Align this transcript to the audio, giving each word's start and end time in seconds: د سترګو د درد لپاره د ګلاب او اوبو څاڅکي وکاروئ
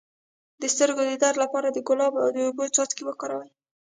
د 0.61 0.63
سترګو 0.73 1.01
د 1.07 1.11
درد 1.23 1.37
لپاره 1.43 1.67
د 1.71 1.77
ګلاب 1.87 2.13
او 2.21 2.27
اوبو 2.39 2.63
څاڅکي 2.75 3.03
وکاروئ 3.05 3.51